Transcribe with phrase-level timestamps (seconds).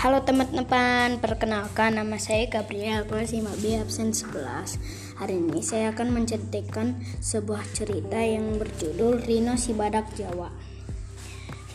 [0.00, 4.80] Halo teman-teman, perkenalkan nama saya Gabriel kelas 5B absen 11.
[5.20, 10.48] Hari ini saya akan menceritakan sebuah cerita yang berjudul Rino si Badak Jawa.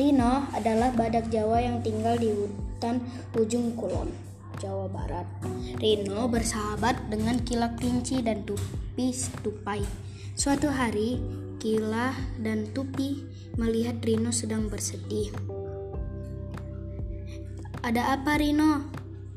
[0.01, 3.05] Rino adalah badak Jawa yang tinggal di hutan
[3.37, 4.09] ujung kulon,
[4.57, 5.29] Jawa Barat.
[5.77, 9.13] Rino bersahabat dengan Kila Kelinci dan Tupi
[9.45, 9.85] Tupai.
[10.33, 11.21] Suatu hari,
[11.61, 13.21] Kila dan Tupi
[13.61, 15.29] melihat Rino sedang bersedih.
[17.85, 18.81] Ada apa Rino?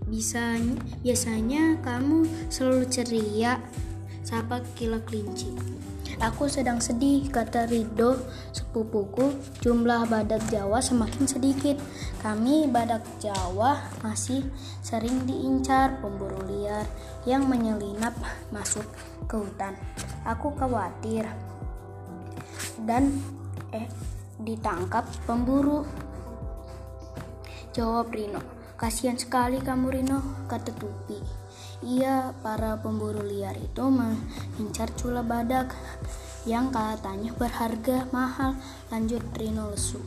[0.08, 0.56] Bisa
[1.04, 3.60] biasanya kamu selalu ceria.
[4.24, 5.52] Sapa kila kelinci.
[6.16, 8.16] Aku sedang sedih, kata Rido
[8.56, 9.36] sepupuku.
[9.60, 11.76] Jumlah badak Jawa semakin sedikit.
[12.24, 14.48] Kami badak Jawa masih
[14.80, 16.88] sering diincar pemburu liar
[17.28, 18.16] yang menyelinap
[18.48, 18.88] masuk
[19.28, 19.76] ke hutan.
[20.24, 21.28] Aku khawatir
[22.88, 23.12] dan
[23.76, 23.84] eh
[24.40, 25.84] ditangkap pemburu
[27.78, 28.42] Jawab Rino.
[28.74, 30.18] Kasihan sekali kamu Rino,
[30.50, 31.14] kata Tupi.
[31.86, 35.70] Iya, para pemburu liar itu mengincar cula badak
[36.42, 38.58] yang katanya berharga mahal.
[38.90, 40.02] Lanjut Rino lesu.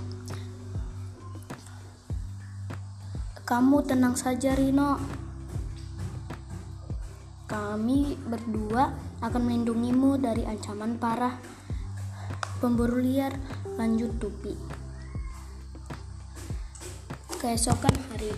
[3.47, 4.99] Kamu tenang saja Rino.
[7.47, 8.91] Kami berdua
[9.23, 11.39] akan melindungimu dari ancaman parah
[12.59, 13.31] pemburu liar.
[13.79, 14.80] Lanjut Tupi.
[17.41, 18.29] Keesokan hari,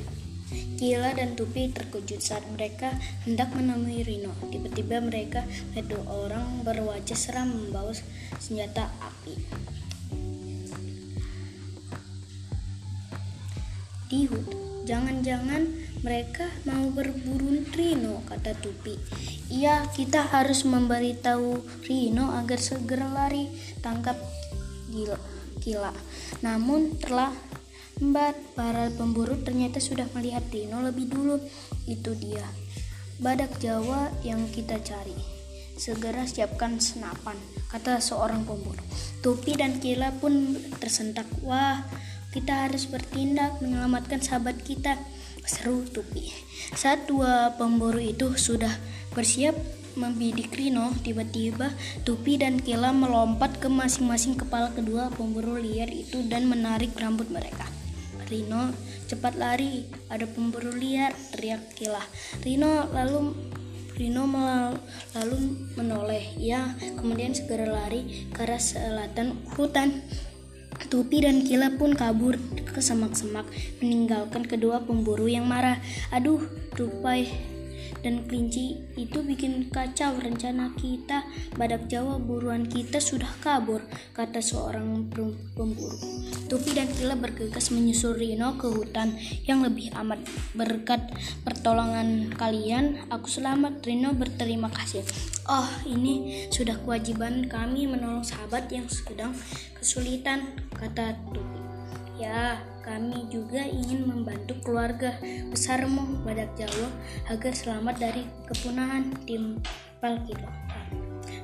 [0.79, 2.87] Kila dan Tupi terkejut saat mereka
[3.27, 4.31] hendak menemui Rino.
[4.47, 5.43] Tiba-tiba mereka
[5.75, 7.91] melihat dua orang berwajah seram membawa
[8.39, 9.35] senjata api.
[14.07, 14.47] Dihut,
[14.87, 15.67] jangan-jangan
[15.99, 18.95] mereka mau berburu Rino, kata Tupi.
[19.51, 21.59] Iya, kita harus memberitahu
[21.91, 23.51] Rino agar segera lari
[23.83, 24.15] tangkap
[24.87, 25.19] Gila.
[25.59, 25.91] Kila.
[26.39, 27.35] Namun telah
[28.03, 31.39] Mbak, para pemburu ternyata sudah melihat Rino lebih dulu.
[31.87, 32.43] Itu dia,
[33.23, 35.15] badak Jawa yang kita cari.
[35.79, 37.39] Segera siapkan senapan,
[37.71, 38.83] kata seorang pemburu.
[39.23, 41.23] Tupi dan Kila pun tersentak.
[41.47, 41.79] Wah,
[42.35, 44.99] kita harus bertindak menyelamatkan sahabat kita.
[45.47, 46.27] Seru Tupi.
[46.75, 48.71] Saat dua pemburu itu sudah
[49.15, 49.55] bersiap
[49.95, 51.71] membidik Rino, tiba-tiba
[52.03, 57.63] Tupi dan Kila melompat ke masing-masing kepala kedua pemburu liar itu dan menarik rambut mereka.
[58.33, 58.73] Rino
[59.05, 62.01] cepat lari, ada pemburu liar, teriak Kila.
[62.41, 63.29] Rino lalu
[63.93, 64.25] Rino
[65.13, 65.37] lalu
[65.77, 66.33] menoleh.
[66.41, 70.01] Ya, kemudian segera lari ke arah selatan hutan.
[70.89, 73.45] Tupi dan Kila pun kabur ke semak-semak,
[73.85, 75.77] meninggalkan kedua pemburu yang marah.
[76.09, 76.41] Aduh,
[76.73, 77.29] tupai
[78.01, 81.27] dan kelinci itu bikin kacau rencana kita.
[81.53, 83.83] Badak Jawa buruan kita sudah kabur,
[84.17, 85.11] kata seorang
[85.53, 85.99] pemburu.
[86.49, 89.13] Tupi dan Kila bergegas menyusul Rino ke hutan
[89.45, 90.23] yang lebih amat.
[90.57, 91.13] Berkat
[91.45, 93.85] pertolongan kalian, aku selamat.
[93.85, 95.03] Rino berterima kasih.
[95.45, 99.35] Oh, ini sudah kewajiban kami menolong sahabat yang sedang
[99.75, 101.62] kesulitan, kata Tupi.
[102.23, 102.55] Ya,
[102.87, 105.19] kami juga ingin membantu keluarga
[105.51, 106.87] besarmu Badak Jawa
[107.27, 109.59] agar selamat dari kepunahan tim
[109.99, 110.47] Palkito.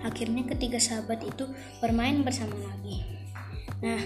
[0.08, 1.52] Akhirnya ketiga sahabat itu
[1.84, 3.04] bermain bersama lagi.
[3.84, 4.00] Nah,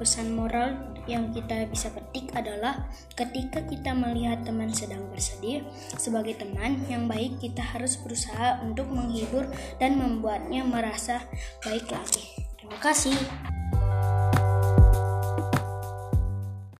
[0.00, 5.68] pesan moral yang kita bisa petik adalah ketika kita melihat teman sedang bersedih,
[6.00, 9.44] sebagai teman yang baik kita harus berusaha untuk menghibur
[9.76, 11.28] dan membuatnya merasa
[11.60, 12.24] baik lagi.
[12.56, 13.20] Terima kasih.